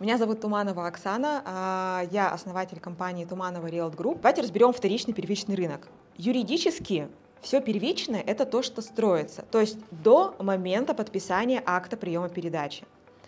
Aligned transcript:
Меня 0.00 0.16
зовут 0.16 0.40
Туманова 0.40 0.86
Оксана, 0.86 1.42
а, 1.44 2.04
я 2.10 2.30
основатель 2.30 2.80
компании 2.80 3.26
Туманова 3.26 3.66
Real 3.66 3.94
Group. 3.94 4.20
Давайте 4.22 4.40
разберем 4.40 4.72
вторичный 4.72 5.12
первичный 5.12 5.56
рынок. 5.56 5.88
Юридически 6.16 7.08
все 7.42 7.60
первичное– 7.60 8.22
это 8.26 8.46
то, 8.46 8.62
что 8.62 8.80
строится, 8.80 9.44
то 9.50 9.60
есть 9.60 9.76
до 9.90 10.34
момента 10.38 10.94
подписания 10.94 11.62
акта 11.66 11.98
приема 11.98 12.30
передачи. 12.30 12.86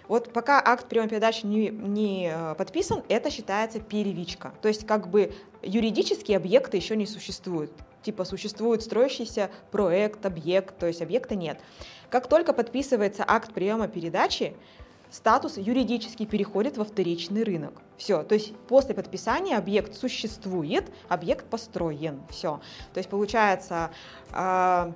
Вот 0.09 0.33
пока 0.33 0.63
акт 0.65 0.89
приема 0.89 1.11
передачи 1.11 1.45
не, 1.45 1.69
не 1.69 2.33
э, 2.35 2.55
подписан, 2.55 3.03
это 3.11 3.31
считается 3.31 3.79
первичка. 3.79 4.55
То 4.63 4.69
есть 4.69 4.87
как 4.87 5.09
бы 5.09 5.35
юридические 5.61 6.39
объекты 6.39 6.79
еще 6.79 6.97
не 6.97 7.05
существуют. 7.05 7.71
Типа 8.01 8.25
существует 8.25 8.83
строящийся 8.83 9.51
проект, 9.71 10.25
объект, 10.25 10.79
то 10.79 10.87
есть 10.87 11.03
объекта 11.03 11.35
нет. 11.35 11.61
Как 12.09 12.29
только 12.29 12.55
подписывается 12.55 13.25
акт 13.29 13.53
приема 13.53 13.89
передачи, 13.89 14.57
статус 15.13 15.59
юридически 15.59 16.25
переходит 16.25 16.77
во 16.77 16.85
вторичный 16.85 17.45
рынок. 17.45 17.75
Все, 17.97 18.23
то 18.25 18.35
есть 18.35 18.57
после 18.69 18.95
подписания 18.95 19.57
объект 19.57 19.95
существует, 19.95 20.91
объект 21.09 21.45
построен. 21.47 22.23
Все. 22.31 22.61
То 22.93 22.99
есть 22.99 23.09
получается, 23.09 23.91
э, 24.33 24.93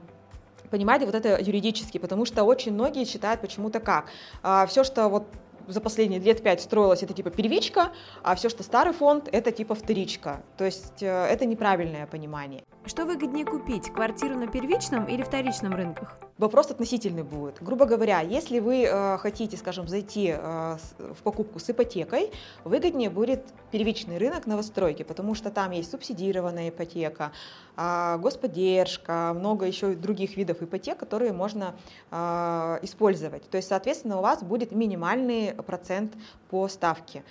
понимаете, 0.70 1.06
вот 1.06 1.14
это 1.14 1.40
юридически, 1.40 1.98
потому 1.98 2.24
что 2.24 2.42
очень 2.44 2.72
многие 2.72 3.04
считают 3.04 3.40
почему-то 3.40 3.78
как. 3.78 4.06
Э, 4.42 4.66
все, 4.66 4.82
что 4.82 5.08
вот 5.08 5.26
за 5.68 5.80
последние 5.80 6.20
лет 6.20 6.42
пять 6.42 6.62
строилось, 6.62 7.02
это 7.02 7.12
типа 7.12 7.30
первичка, 7.30 7.92
а 8.22 8.34
все, 8.34 8.48
что 8.48 8.62
старый 8.62 8.92
фонд, 8.92 9.28
это 9.30 9.52
типа 9.52 9.74
вторичка. 9.74 10.42
То 10.56 10.64
есть 10.64 11.02
э, 11.02 11.26
это 11.26 11.44
неправильное 11.44 12.06
понимание. 12.06 12.64
Что 12.86 13.04
выгоднее 13.04 13.44
купить, 13.44 13.92
квартиру 13.92 14.36
на 14.36 14.46
первичном 14.46 15.04
или 15.04 15.22
вторичном 15.22 15.74
рынках? 15.74 16.18
Вопрос 16.38 16.70
относительный 16.70 17.22
будет. 17.22 17.62
Грубо 17.62 17.86
говоря, 17.86 18.20
если 18.20 18.58
вы 18.58 18.84
э, 18.84 19.16
хотите, 19.16 19.56
скажем, 19.56 19.88
зайти 19.88 20.34
э, 20.36 20.76
в 20.98 21.22
покупку 21.22 21.58
с 21.58 21.70
ипотекой, 21.70 22.30
выгоднее 22.62 23.08
будет 23.08 23.42
первичный 23.70 24.18
рынок 24.18 24.44
новостройки, 24.44 25.02
потому 25.02 25.34
что 25.34 25.50
там 25.50 25.70
есть 25.70 25.90
субсидированная 25.90 26.68
ипотека, 26.68 27.32
э, 27.78 28.18
господдержка, 28.18 29.32
много 29.34 29.64
еще 29.64 29.94
других 29.94 30.36
видов 30.36 30.60
ипотек, 30.60 30.98
которые 30.98 31.32
можно 31.32 31.74
э, 32.10 32.78
использовать. 32.82 33.48
То 33.48 33.56
есть, 33.56 33.68
соответственно, 33.68 34.18
у 34.18 34.22
вас 34.22 34.42
будет 34.42 34.72
минимальный 34.72 35.54
процент 35.54 36.12
по 36.50 36.68
ставке 36.68 37.24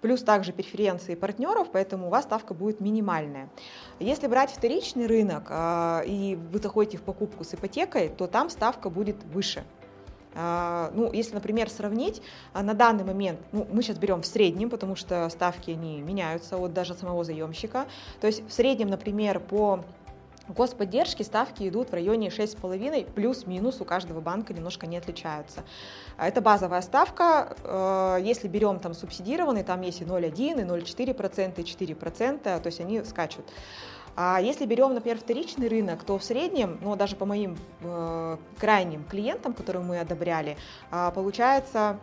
плюс 0.00 0.22
также 0.22 0.52
преференции 0.52 1.14
партнеров, 1.14 1.68
поэтому 1.72 2.06
у 2.06 2.10
вас 2.10 2.24
ставка 2.24 2.54
будет 2.54 2.80
минимальная. 2.80 3.48
Если 3.98 4.26
брать 4.26 4.50
вторичный 4.50 5.06
рынок 5.06 5.48
а, 5.50 6.02
и 6.06 6.36
вы 6.36 6.58
заходите 6.58 6.98
в 6.98 7.02
покупку 7.02 7.44
с 7.44 7.54
ипотекой, 7.54 8.08
то 8.08 8.26
там 8.26 8.50
ставка 8.50 8.90
будет 8.90 9.22
выше. 9.24 9.64
А, 10.34 10.90
ну, 10.94 11.12
если, 11.12 11.34
например, 11.34 11.68
сравнить, 11.68 12.22
а, 12.52 12.62
на 12.62 12.74
данный 12.74 13.04
момент, 13.04 13.40
ну, 13.52 13.66
мы 13.72 13.82
сейчас 13.82 13.98
берем 13.98 14.22
в 14.22 14.26
среднем, 14.26 14.70
потому 14.70 14.94
что 14.94 15.28
ставки, 15.28 15.72
они 15.72 16.00
меняются 16.00 16.56
от 16.56 16.72
даже 16.72 16.94
самого 16.94 17.24
заемщика, 17.24 17.86
то 18.20 18.26
есть 18.26 18.46
в 18.48 18.52
среднем, 18.52 18.88
например, 18.88 19.40
по 19.40 19.84
Господдержки 20.50 21.22
ставки 21.22 21.68
идут 21.68 21.90
в 21.90 21.94
районе 21.94 22.28
6,5, 22.28 23.12
плюс-минус 23.12 23.80
у 23.80 23.84
каждого 23.84 24.20
банка 24.20 24.52
немножко 24.52 24.88
не 24.88 24.96
отличаются. 24.96 25.62
А 26.16 26.26
это 26.26 26.40
базовая 26.40 26.82
ставка. 26.82 27.56
Э, 27.62 28.18
если 28.20 28.48
берем 28.48 28.80
там 28.80 28.94
субсидированный, 28.94 29.62
там 29.62 29.80
есть 29.82 30.00
и 30.00 30.04
0,1, 30.04 30.60
и 30.60 30.64
0,4%, 30.64 31.60
и 31.60 31.62
4%, 31.62 32.60
то 32.60 32.66
есть 32.66 32.80
они 32.80 33.04
скачут. 33.04 33.44
А 34.16 34.40
если 34.40 34.66
берем, 34.66 34.92
например, 34.92 35.18
вторичный 35.18 35.68
рынок, 35.68 36.02
то 36.02 36.18
в 36.18 36.24
среднем, 36.24 36.78
ну 36.82 36.96
даже 36.96 37.14
по 37.14 37.26
моим 37.26 37.56
э, 37.82 38.36
крайним 38.58 39.04
клиентам, 39.04 39.52
которые 39.54 39.84
мы 39.84 40.00
одобряли, 40.00 40.56
э, 40.90 41.12
получается 41.14 42.00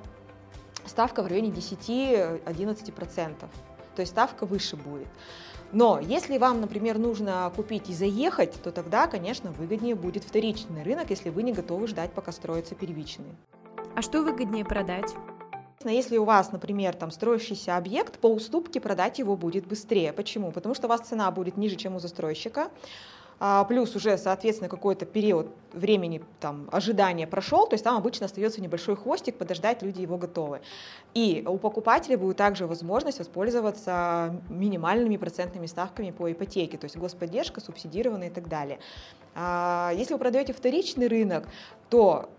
ставка 0.86 1.22
в 1.22 1.28
районе 1.28 1.50
10-11%. 1.50 3.46
То 3.98 4.02
есть 4.02 4.12
ставка 4.12 4.46
выше 4.46 4.76
будет. 4.76 5.08
Но 5.72 6.00
если 6.00 6.38
вам, 6.38 6.62
например, 6.62 7.00
нужно 7.00 7.52
купить 7.56 7.90
и 7.90 7.94
заехать, 7.96 8.54
то 8.62 8.72
тогда, 8.72 9.08
конечно, 9.08 9.52
выгоднее 9.52 9.96
будет 9.96 10.24
вторичный 10.24 10.84
рынок, 10.84 11.10
если 11.10 11.32
вы 11.32 11.42
не 11.42 11.52
готовы 11.52 11.88
ждать, 11.88 12.12
пока 12.12 12.32
строится 12.32 12.76
первичный. 12.76 13.36
А 13.96 14.04
что 14.04 14.22
выгоднее 14.22 14.64
продать? 14.64 15.16
Если 15.84 16.18
у 16.18 16.26
вас, 16.26 16.52
например, 16.52 16.96
там 16.96 17.10
строящийся 17.10 17.76
объект, 17.76 18.20
по 18.20 18.28
уступке 18.28 18.80
продать 18.80 19.18
его 19.18 19.36
будет 19.36 19.66
быстрее. 19.66 20.14
Почему? 20.14 20.52
Потому 20.52 20.76
что 20.76 20.86
у 20.86 20.90
вас 20.90 21.02
цена 21.02 21.32
будет 21.32 21.58
ниже, 21.58 21.76
чем 21.76 21.96
у 21.96 22.00
застройщика, 22.00 22.70
плюс 23.68 23.96
уже, 23.96 24.18
соответственно, 24.18 24.70
какой-то 24.70 25.06
период 25.06 25.48
времени 25.74 26.24
там, 26.40 26.68
ожидания 26.72 27.28
прошел, 27.28 27.68
то 27.68 27.74
есть 27.76 27.84
там 27.84 27.98
обычно 27.98 28.26
остается 28.26 28.62
небольшой 28.62 28.96
хвостик, 28.96 29.36
подождать 29.36 29.82
люди 29.84 30.02
его 30.02 30.18
готовы. 30.18 30.62
И 31.14 31.44
у 31.48 31.58
покупателя 31.58 32.18
будет 32.18 32.38
также 32.38 32.66
возможность 32.66 33.20
воспользоваться 33.20 34.36
минимальными 34.50 35.18
процентными 35.18 35.68
ставками 35.68 36.12
по 36.12 36.32
ипотеке, 36.32 36.78
то 36.78 36.86
есть 36.86 36.98
господдержка, 36.98 37.62
субсидированная 37.62 38.28
и 38.28 38.32
так 38.32 38.48
далее. 38.48 38.80
А, 39.36 39.92
если 39.96 40.14
вы 40.14 40.20
продаете 40.20 40.54
вторичный 40.54 41.08
рынок, 41.08 41.48
то 41.90 42.30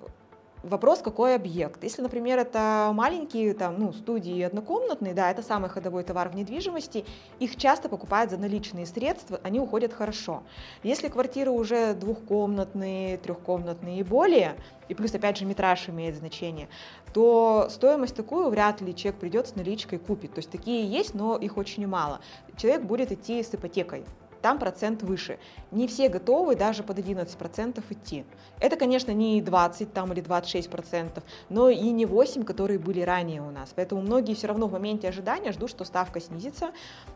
Вопрос, 0.69 1.01
какой 1.01 1.35
объект. 1.35 1.83
Если, 1.83 2.03
например, 2.03 2.39
это 2.39 2.91
маленькие 2.93 3.55
там, 3.55 3.79
ну, 3.79 3.93
студии 3.95 4.43
однокомнатные, 4.43 5.15
да, 5.15 5.31
это 5.31 5.43
самый 5.43 5.71
ходовой 5.71 6.05
товар 6.05 6.29
в 6.29 6.35
недвижимости, 6.35 7.07
их 7.39 7.57
часто 7.57 7.89
покупают 7.89 8.31
за 8.31 8.37
наличные 8.37 8.85
средства, 8.85 9.41
они 9.43 9.61
уходят 9.61 9.95
хорошо. 9.95 10.43
Если 10.83 11.09
квартиры 11.09 11.51
уже 11.51 11.95
двухкомнатные, 11.95 13.17
трехкомнатные 13.17 14.01
и 14.01 14.03
более, 14.03 14.57
и 14.89 14.95
плюс, 14.95 15.15
опять 15.15 15.39
же, 15.39 15.47
метраж 15.47 15.89
имеет 15.89 16.17
значение, 16.17 16.69
то 17.15 17.69
стоимость 17.71 18.15
такую 18.15 18.51
вряд 18.51 18.83
ли 18.83 18.95
человек 18.95 19.21
придет 19.21 19.49
с 19.49 19.55
наличкой 19.55 19.99
купит. 19.99 20.35
То 20.35 20.41
есть 20.41 20.51
такие 20.51 20.87
есть, 20.87 21.15
но 21.15 21.37
их 21.37 21.57
очень 21.57 21.87
мало. 21.87 22.21
Человек 22.57 22.83
будет 22.83 23.11
идти 23.11 23.43
с 23.43 23.55
ипотекой 23.55 24.05
там 24.41 24.59
процент 24.59 25.03
выше. 25.03 25.39
Не 25.71 25.87
все 25.87 26.09
готовы 26.09 26.57
даже 26.57 26.83
под 26.83 26.99
11% 26.99 27.83
идти. 27.91 28.25
Это, 28.61 28.77
конечно, 28.77 29.13
не 29.13 29.41
20 29.41 29.93
там, 29.93 30.13
или 30.13 30.23
26%, 30.23 31.23
но 31.49 31.69
и 31.69 31.91
не 31.91 32.07
8, 32.07 32.45
которые 32.45 32.79
были 32.79 33.01
ранее 33.01 33.43
у 33.43 33.51
нас. 33.51 33.73
Поэтому 33.75 34.01
многие 34.01 34.35
все 34.35 34.47
равно 34.47 34.67
в 34.67 34.73
моменте 34.73 35.09
ожидания 35.09 35.53
ждут, 35.53 35.71
что 35.71 35.85
ставка 35.85 36.21
снизится. 36.21 36.71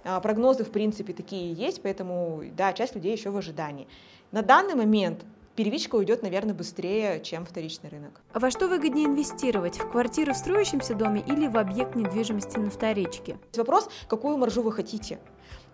А, 0.05 0.21
прогнозы, 0.21 0.65
в 0.65 0.71
принципе, 0.71 1.13
такие 1.13 1.53
есть, 1.53 1.83
поэтому, 1.83 2.43
да, 2.57 2.73
часть 2.73 2.95
людей 2.95 3.13
еще 3.13 3.31
в 3.31 3.37
ожидании. 3.37 3.89
На 4.31 4.43
данный 4.43 4.75
момент 4.75 5.25
первичка 5.57 5.97
уйдет, 5.97 6.23
наверное, 6.23 6.55
быстрее, 6.55 7.21
чем 7.21 7.45
вторичный 7.45 7.91
рынок. 7.91 8.21
А 8.33 8.39
во 8.39 8.51
что 8.51 8.69
выгоднее 8.69 9.07
инвестировать? 9.07 9.79
В 9.79 9.91
квартиру 9.91 10.33
в 10.33 10.37
строящемся 10.37 10.95
доме 10.95 11.23
или 11.27 11.47
в 11.47 11.57
объект 11.57 11.95
недвижимости 11.95 12.59
на 12.59 12.71
вторичке? 12.71 13.37
Вопрос, 13.57 13.89
какую 14.09 14.39
маржу 14.39 14.63
вы 14.63 14.73
хотите. 14.73 15.19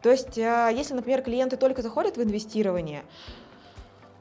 То 0.03 0.10
есть, 0.10 0.38
э, 0.38 0.70
если, 0.75 0.94
например, 0.94 1.22
клиенты 1.22 1.56
только 1.56 1.82
заходят 1.82 2.16
в 2.16 2.22
инвестирование, 2.22 3.04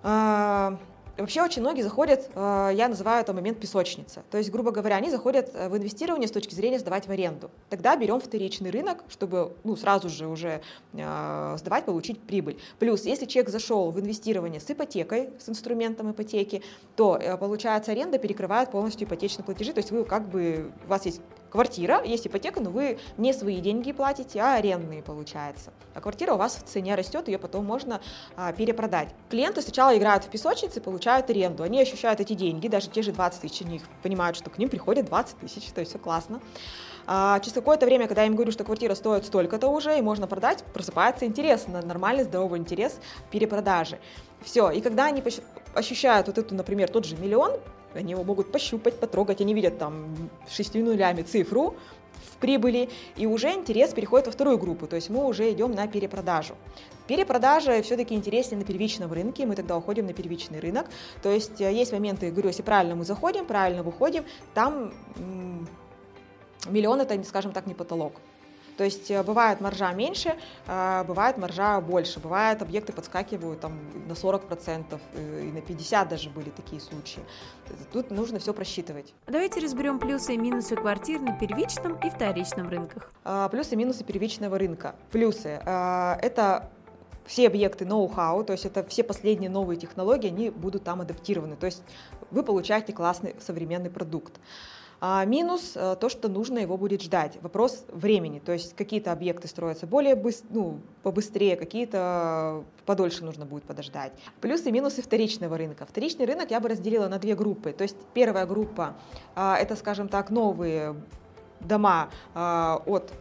э, 0.03 0.77
Вообще 1.19 1.41
очень 1.41 1.63
многие 1.63 1.81
заходят, 1.81 2.29
э, 2.35 2.71
я 2.75 2.87
называю 2.87 3.21
это 3.21 3.33
момент 3.33 3.59
песочницы. 3.59 4.21
То 4.29 4.37
есть, 4.37 4.51
грубо 4.51 4.69
говоря, 4.69 4.97
они 4.97 5.09
заходят 5.09 5.51
в 5.51 5.75
инвестирование 5.75 6.27
с 6.27 6.31
точки 6.31 6.53
зрения 6.53 6.77
сдавать 6.77 7.07
в 7.07 7.09
аренду. 7.09 7.49
Тогда 7.71 7.95
берем 7.95 8.19
вторичный 8.19 8.69
рынок, 8.69 9.03
чтобы 9.09 9.57
ну, 9.63 9.75
сразу 9.75 10.09
же 10.09 10.27
уже 10.27 10.61
сдавать, 10.93 11.85
получить 11.85 12.19
прибыль. 12.19 12.59
Плюс, 12.77 13.05
если 13.05 13.25
человек 13.25 13.49
зашел 13.49 13.89
в 13.89 13.99
инвестирование 13.99 14.61
с 14.61 14.69
ипотекой, 14.69 15.31
с 15.39 15.49
инструментом 15.49 16.11
ипотеки, 16.11 16.61
то, 16.95 17.19
получается, 17.39 17.93
аренда 17.93 18.19
перекрывает 18.19 18.69
полностью 18.69 19.07
ипотечные 19.07 19.43
платежи. 19.43 19.73
То 19.73 19.79
есть 19.79 19.89
вы 19.89 20.05
как 20.05 20.29
бы, 20.29 20.71
у 20.85 20.87
вас 20.87 21.07
есть 21.07 21.21
квартира, 21.49 22.03
есть 22.03 22.27
ипотека, 22.27 22.59
но 22.59 22.69
вы 22.69 22.99
не 23.17 23.33
свои 23.33 23.59
деньги 23.59 23.91
платите, 23.91 24.39
а 24.39 24.55
арендные 24.55 25.01
получается. 25.01 25.71
А 25.93 26.01
квартира 26.01 26.33
у 26.33 26.37
вас 26.37 26.55
в 26.55 26.63
цене 26.63 26.95
растет, 26.95 27.27
ее 27.27 27.37
потом 27.37 27.65
можно 27.65 28.01
а, 28.35 28.51
перепродать. 28.53 29.09
Клиенты 29.29 29.61
сначала 29.61 29.97
играют 29.97 30.23
в 30.23 30.29
песочнице, 30.29 30.81
получают 30.81 31.29
аренду, 31.29 31.63
они 31.63 31.81
ощущают 31.81 32.19
эти 32.19 32.33
деньги, 32.33 32.67
даже 32.67 32.89
те 32.89 33.01
же 33.01 33.11
20 33.11 33.41
тысяч, 33.41 33.61
они 33.61 33.81
понимают, 34.03 34.37
что 34.37 34.49
к 34.49 34.57
ним 34.57 34.69
приходят 34.69 35.05
20 35.05 35.37
тысяч, 35.37 35.71
то 35.71 35.79
есть 35.79 35.91
все 35.91 35.99
классно. 35.99 36.41
А 37.09 37.39
через 37.39 37.53
какое-то 37.53 37.85
время, 37.85 38.07
когда 38.07 38.21
я 38.23 38.27
им 38.27 38.35
говорю, 38.35 38.51
что 38.51 38.65
квартира 38.65 38.93
стоит 38.93 39.25
столько-то 39.25 39.69
уже 39.69 39.97
и 39.97 40.01
можно 40.01 40.27
продать, 40.27 40.63
просыпается 40.73 41.25
интерес, 41.25 41.65
нормальный 41.67 42.25
здоровый 42.25 42.59
интерес 42.59 42.99
перепродажи. 43.31 43.99
Все, 44.41 44.69
и 44.71 44.81
когда 44.81 45.05
они 45.05 45.23
ощущают 45.73 46.27
вот 46.27 46.37
эту, 46.37 46.53
например, 46.53 46.89
тот 46.89 47.05
же 47.05 47.15
миллион, 47.15 47.53
они 47.93 48.11
его 48.11 48.23
могут 48.23 48.51
пощупать, 48.51 48.99
потрогать, 48.99 49.41
они 49.41 49.53
видят 49.53 49.77
там 49.77 50.29
шестью 50.49 50.83
нулями 50.85 51.21
цифру 51.21 51.75
в 52.31 52.37
прибыли, 52.37 52.89
и 53.15 53.25
уже 53.25 53.53
интерес 53.53 53.93
переходит 53.93 54.27
во 54.27 54.31
вторую 54.31 54.57
группу, 54.57 54.87
то 54.87 54.95
есть 54.95 55.09
мы 55.09 55.25
уже 55.25 55.51
идем 55.51 55.71
на 55.71 55.87
перепродажу. 55.87 56.55
Перепродажа 57.07 57.81
все-таки 57.81 58.15
интереснее 58.15 58.59
на 58.59 58.65
первичном 58.65 59.11
рынке, 59.11 59.45
мы 59.45 59.55
тогда 59.55 59.77
уходим 59.77 60.05
на 60.05 60.13
первичный 60.13 60.59
рынок, 60.59 60.87
то 61.21 61.31
есть 61.31 61.61
э, 61.61 61.71
есть 61.71 61.91
моменты, 61.91 62.31
говорю, 62.31 62.49
если 62.49 62.63
правильно 62.63 62.95
мы 62.95 63.05
заходим, 63.05 63.45
правильно 63.45 63.83
выходим, 63.83 64.25
там 64.53 64.93
миллион 66.67 67.01
это, 67.01 67.23
скажем 67.23 67.51
так, 67.51 67.65
не 67.65 67.73
потолок. 67.73 68.13
То 68.77 68.83
есть 68.83 69.09
э, 69.11 69.21
бывает 69.23 69.59
маржа 69.59 69.91
меньше, 69.91 70.35
э, 70.67 71.03
бывает 71.05 71.37
маржа 71.37 71.81
больше, 71.81 72.19
бывает 72.19 72.61
объекты 72.61 72.93
подскакивают 72.93 73.59
там 73.59 73.79
на 74.07 74.13
40% 74.13 74.99
э, 75.13 75.41
и 75.43 75.51
на 75.51 75.57
50% 75.57 76.07
даже 76.07 76.29
были 76.29 76.49
такие 76.51 76.79
случаи. 76.79 77.23
Тут 77.91 78.11
нужно 78.11 78.39
все 78.39 78.53
просчитывать. 78.53 79.13
Давайте 79.25 79.59
разберем 79.59 79.99
плюсы 79.99 80.35
и 80.35 80.37
минусы 80.37 80.75
квартир 80.75 81.19
на 81.19 81.33
первичном 81.33 81.99
и 81.99 82.09
вторичном 82.09 82.69
рынках. 82.69 83.11
Плюсы 83.51 83.73
и 83.73 83.75
минусы 83.75 84.03
первичного 84.03 84.57
рынка. 84.57 84.95
Плюсы– 85.11 85.49
это 85.65 86.69
все 87.25 87.47
объекты 87.47 87.85
ноу-хау, 87.85 88.43
то 88.43 88.53
есть 88.53 88.65
это 88.65 88.85
все 88.85 89.03
последние 89.03 89.49
новые 89.49 89.77
технологии, 89.77 90.27
они 90.27 90.49
будут 90.49 90.83
там 90.83 91.01
адаптированы. 91.01 91.57
То 91.57 91.65
есть 91.65 91.83
вы 92.31 92.43
получаете 92.43 92.93
классный 92.93 93.35
современный 93.39 93.89
продукт. 93.89 94.39
А 94.99 95.23
минус 95.25 95.73
э, 95.75 95.95
то, 95.99 96.09
что 96.09 96.27
нужно 96.27 96.59
его 96.59 96.75
будет 96.77 97.01
ждать. 97.01 97.37
Вопрос 97.41 97.85
времени. 97.89 98.39
То 98.39 98.51
есть 98.51 98.75
какие-то 98.75 99.11
объекты 99.11 99.47
строятся 99.47 99.85
более 99.85 100.15
быстро, 100.15 100.47
ну, 100.49 100.79
побыстрее, 101.03 101.55
какие-то 101.55 102.63
подольше 102.85 103.23
нужно 103.23 103.45
будет 103.45 103.63
подождать. 103.63 104.13
Плюсы 104.41 104.69
и 104.69 104.71
минусы 104.71 105.01
вторичного 105.01 105.57
рынка. 105.57 105.85
Вторичный 105.85 106.25
рынок 106.25 106.49
я 106.49 106.59
бы 106.59 106.69
разделила 106.69 107.07
на 107.07 107.19
две 107.19 107.35
группы. 107.35 107.73
То 107.73 107.83
есть 107.83 107.97
первая 108.13 108.45
группа 108.45 108.95
а, 109.35 109.57
это, 109.57 109.75
скажем 109.75 110.07
так, 110.07 110.31
новые 110.31 110.95
дома 111.59 112.09
от 112.33 113.11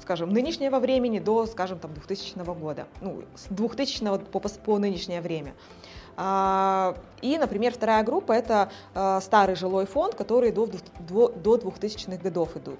скажем, 0.00 0.30
нынешнего 0.30 0.78
времени 0.78 1.18
до, 1.18 1.46
скажем, 1.46 1.78
там, 1.78 1.92
2000 1.92 2.38
года, 2.58 2.86
ну, 3.00 3.22
с 3.36 3.46
2000 3.50 4.24
по, 4.30 4.40
по 4.40 4.78
нынешнее 4.78 5.20
время. 5.20 5.54
А, 6.16 6.96
и, 7.22 7.38
например, 7.38 7.72
вторая 7.72 8.02
группа– 8.02 8.32
это 8.34 8.70
а, 8.94 9.20
старый 9.20 9.56
жилой 9.56 9.86
фонд, 9.86 10.14
который 10.14 10.52
до, 10.52 10.68
до 11.08 11.56
2000-х 11.56 12.16
годов 12.22 12.56
идут. 12.56 12.78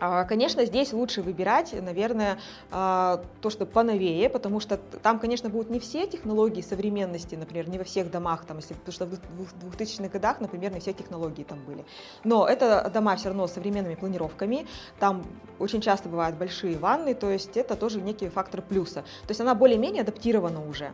А, 0.00 0.24
конечно, 0.24 0.64
здесь 0.64 0.92
лучше 0.92 1.22
выбирать, 1.22 1.74
наверное, 1.82 2.38
то, 2.70 3.50
что 3.50 3.66
поновее, 3.66 4.28
потому 4.30 4.60
что 4.60 4.76
там, 4.76 5.18
конечно, 5.18 5.48
будут 5.48 5.70
не 5.70 5.80
все 5.80 6.06
технологии 6.06 6.60
современности, 6.60 7.34
например, 7.34 7.68
не 7.68 7.78
во 7.78 7.84
всех 7.84 8.10
домах, 8.10 8.44
там, 8.44 8.58
если, 8.58 8.74
потому 8.74 8.92
что 8.92 9.06
в 9.06 9.76
2000-х 9.76 10.08
годах, 10.08 10.40
например, 10.40 10.72
не 10.72 10.78
все 10.78 10.92
технологии 10.92 11.42
там 11.42 11.58
были. 11.66 11.84
Но 12.22 12.46
это 12.46 12.88
дома 12.94 13.16
все 13.16 13.28
равно 13.28 13.48
с 13.48 13.52
современными 13.52 13.96
планировками, 13.96 14.68
там 15.00 15.24
очень 15.58 15.80
часто 15.80 16.08
бывают 16.08 16.36
большие 16.36 16.78
ванны, 16.78 17.14
то 17.14 17.28
есть 17.28 17.56
это 17.56 17.74
тоже 17.74 18.00
некий 18.00 18.28
фактор 18.28 18.62
плюса. 18.62 19.02
То 19.02 19.30
есть 19.30 19.40
она 19.40 19.56
более-менее 19.56 20.02
адаптирована 20.02 20.64
уже. 20.64 20.92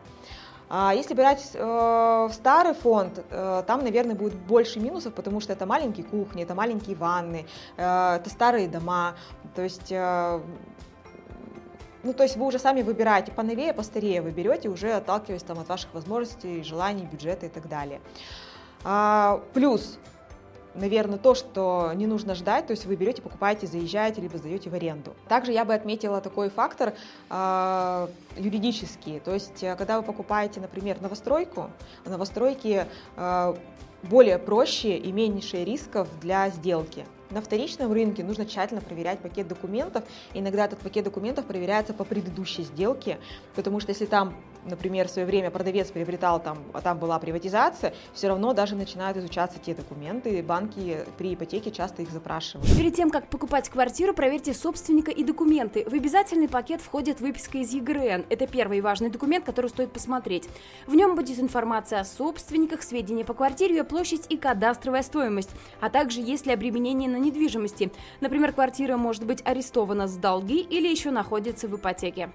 А 0.69 0.93
если 0.93 1.13
брать 1.13 1.51
э, 1.53 2.29
старый 2.31 2.73
фонд, 2.73 3.23
э, 3.29 3.63
там, 3.67 3.83
наверное, 3.83 4.15
будет 4.15 4.33
больше 4.33 4.79
минусов, 4.79 5.13
потому 5.13 5.39
что 5.39 5.53
это 5.53 5.65
маленькие 5.65 6.05
кухни, 6.05 6.43
это 6.43 6.55
маленькие 6.55 6.95
ванны, 6.95 7.45
э, 7.77 8.15
это 8.15 8.29
старые 8.29 8.67
дома. 8.67 9.15
То 9.55 9.61
есть, 9.61 9.91
ну, 9.91 12.13
то 12.13 12.23
есть 12.23 12.35
вы 12.35 12.45
уже 12.45 12.59
сами 12.59 12.81
выбираете 12.81 13.31
поновее, 13.31 13.73
постарее 13.73 14.21
вы 14.21 14.31
берете, 14.31 14.69
уже 14.69 14.91
отталкиваясь 14.91 15.43
там, 15.43 15.59
от 15.59 15.69
ваших 15.69 15.93
возможностей, 15.93 16.63
желаний, 16.63 17.07
бюджета 17.09 17.45
и 17.45 17.49
так 17.49 17.69
далее. 17.69 18.01
А, 18.83 19.41
плюс 19.53 19.97
наверное, 20.75 21.17
то, 21.17 21.35
что 21.35 21.91
не 21.95 22.07
нужно 22.07 22.35
ждать, 22.35 22.67
то 22.67 22.71
есть 22.71 22.85
вы 22.85 22.95
берете, 22.95 23.21
покупаете, 23.21 23.67
заезжаете, 23.67 24.21
либо 24.21 24.37
сдаете 24.37 24.69
в 24.69 24.73
аренду. 24.73 25.13
Также 25.27 25.51
я 25.51 25.65
бы 25.65 25.73
отметила 25.73 26.21
такой 26.21 26.49
фактор 26.49 26.93
э, 27.29 28.07
юридический, 28.37 29.19
то 29.19 29.33
есть 29.33 29.63
э, 29.63 29.75
когда 29.75 29.97
вы 29.97 30.03
покупаете, 30.03 30.59
например, 30.59 31.01
новостройку, 31.01 31.69
новостройки 32.05 32.85
э, 33.15 33.55
более 34.03 34.37
проще 34.37 34.97
и 34.97 35.11
меньше 35.11 35.63
рисков 35.63 36.07
для 36.21 36.49
сделки. 36.49 37.05
На 37.31 37.41
вторичном 37.41 37.91
рынке 37.91 38.23
нужно 38.23 38.45
тщательно 38.45 38.81
проверять 38.81 39.19
пакет 39.19 39.47
документов. 39.47 40.03
Иногда 40.33 40.65
этот 40.65 40.79
пакет 40.79 41.05
документов 41.05 41.45
проверяется 41.45 41.93
по 41.93 42.03
предыдущей 42.03 42.63
сделке, 42.63 43.17
потому 43.55 43.79
что 43.79 43.89
если 43.89 44.05
там, 44.05 44.35
например, 44.65 45.07
в 45.07 45.11
свое 45.11 45.25
время 45.25 45.51
продавец 45.51 45.91
приобретал 45.91 46.41
там, 46.41 46.59
а 46.73 46.81
там 46.81 46.99
была 46.99 47.19
приватизация, 47.19 47.93
все 48.13 48.27
равно 48.27 48.53
даже 48.53 48.75
начинают 48.75 49.17
изучаться 49.17 49.59
те 49.59 49.73
документы, 49.73 50.41
банки 50.43 50.99
при 51.17 51.33
ипотеке 51.33 51.71
часто 51.71 52.01
их 52.01 52.11
запрашивают. 52.11 52.69
Перед 52.77 52.95
тем, 52.95 53.09
как 53.09 53.27
покупать 53.27 53.69
квартиру, 53.69 54.13
проверьте 54.13 54.53
собственника 54.53 55.11
и 55.11 55.23
документы. 55.23 55.85
В 55.89 55.93
обязательный 55.93 56.47
пакет 56.47 56.81
входит 56.81 57.21
выписка 57.21 57.57
из 57.59 57.73
ЕГРН. 57.73 58.25
Это 58.29 58.47
первый 58.47 58.81
важный 58.81 59.09
документ, 59.09 59.45
который 59.45 59.69
стоит 59.69 59.91
посмотреть. 59.91 60.49
В 60.87 60.95
нем 60.95 61.15
будет 61.15 61.39
информация 61.39 61.99
о 61.99 62.05
собственниках, 62.05 62.83
сведения 62.83 63.25
по 63.25 63.33
квартире, 63.33 63.83
площадь 63.83 64.25
и 64.29 64.37
кадастровая 64.37 65.03
стоимость, 65.03 65.51
а 65.79 65.89
также 65.89 66.21
есть 66.21 66.45
ли 66.45 66.53
обременение 66.53 67.09
на 67.09 67.17
недвижимости. 67.17 67.91
Например, 68.21 68.53
квартира 68.53 68.97
может 68.97 69.25
быть 69.25 69.41
арестована 69.45 70.07
с 70.07 70.15
долги 70.15 70.59
или 70.59 70.87
еще 70.87 71.11
находится 71.11 71.67
в 71.67 71.75
ипотеке. 71.75 72.29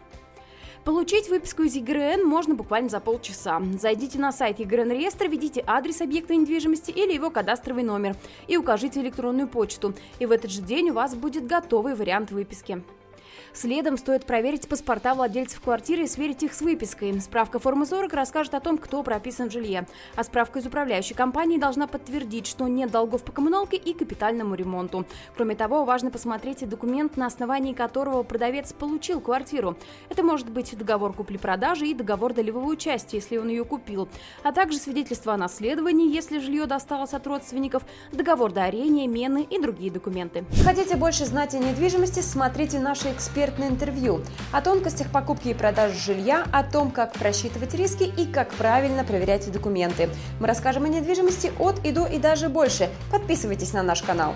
Получить 0.85 1.29
выписку 1.29 1.63
из 1.63 1.75
ЕГРН 1.75 2.27
можно 2.27 2.55
буквально 2.55 2.89
за 2.89 3.01
полчаса. 3.01 3.61
Зайдите 3.79 4.19
на 4.19 4.33
сайт 4.33 4.61
ЕГРН 4.61 4.93
реестра, 4.93 5.29
введите 5.29 5.63
адрес 5.67 6.01
объекта 6.01 6.35
недвижимости 6.35 6.91
или 6.91 7.13
его 7.13 7.31
кадастровый 7.31 7.83
номер 7.83 8.17
и 8.49 8.57
укажите 8.57 9.01
электронную 9.01 9.47
почту. 9.47 9.93
И 10.21 10.27
в 10.27 10.31
этот 10.31 10.51
же 10.51 10.63
день 10.63 10.89
у 10.89 10.95
вас 10.95 11.15
будет 11.15 11.47
готовый 11.47 11.95
вариант 11.95 12.31
выписки. 12.31 12.83
Следом 13.53 13.97
стоит 13.97 14.27
проверить 14.27 14.69
паспорта 14.69 15.15
владельцев 15.15 15.61
квартиры 15.61 16.05
и 16.05 16.07
сверить 16.07 16.43
их 16.43 16.55
с 16.55 16.61
выпиской. 16.61 17.21
Справка 17.21 17.59
формы 17.59 17.87
40 17.87 18.13
расскажет 18.13 18.55
о 18.55 18.61
том, 18.61 18.79
кто 18.79 19.03
прописан 19.03 19.49
в 19.49 19.53
жилье. 19.53 19.87
А 20.17 20.25
справка 20.25 20.59
из 20.59 20.67
управляющей 20.67 21.15
компании 21.15 21.59
должна 21.59 21.87
подтвердить, 21.87 22.47
что 22.47 22.69
нет 22.69 22.91
долгов 22.91 23.23
по 23.23 23.33
коммуналке 23.33 23.77
и 23.77 23.93
капитальному 23.93 24.55
ремонту. 24.55 25.05
Кроме 25.35 25.55
того, 25.55 25.85
важно 25.85 26.11
посмотреть 26.11 26.63
и 26.63 26.67
документ, 26.67 27.17
на 27.17 27.27
основании 27.27 27.73
которого 27.73 28.23
продавец 28.23 28.73
получил 28.73 29.21
квартиру. 29.21 29.77
Это 30.09 30.23
может 30.23 30.51
быть 30.51 30.77
договор 30.77 31.13
купли-продажи 31.13 31.87
и 31.87 31.95
договор 31.95 32.35
долевого 32.35 32.67
участия, 32.67 33.19
если 33.19 33.37
он 33.37 33.49
ее 33.49 33.65
купил, 33.65 34.09
а 34.43 34.53
также 34.53 34.79
свидетельство 34.79 35.35
о 35.35 35.37
наследовании, 35.37 36.13
если 36.13 36.39
жилье 36.39 36.67
досталось 36.67 37.15
от 37.15 37.27
родственников, 37.27 37.83
договор 38.13 38.53
дарения, 38.53 39.07
мены 39.07 39.47
и 39.49 39.61
другие 39.61 39.91
документы. 39.91 40.45
Хотите 40.65 40.97
больше 40.97 41.25
знать 41.27 41.55
о 41.55 41.59
недвижимости, 41.59 42.21
смотрите 42.21 42.79
наши 42.79 43.09
экспертное 43.21 43.69
интервью 43.69 44.23
о 44.51 44.63
тонкостях 44.63 45.09
покупки 45.09 45.49
и 45.49 45.55
продажи 45.55 45.95
жилья, 45.95 46.47
о 46.53 46.65
том, 46.65 46.91
как 46.91 47.13
просчитывать 47.13 47.75
риски 47.75 48.05
и 48.05 48.25
как 48.25 48.49
правильно 48.55 49.05
проверять 49.05 49.53
документы. 49.53 50.09
Мы 50.41 50.47
расскажем 50.47 50.85
о 50.85 50.89
недвижимости 50.89 51.53
от 51.59 51.85
и 51.85 51.93
до 51.93 52.07
и 52.07 52.19
даже 52.19 52.49
больше. 52.49 52.89
Подписывайтесь 53.13 53.75
на 53.75 53.83
наш 53.83 54.01
канал. 54.01 54.33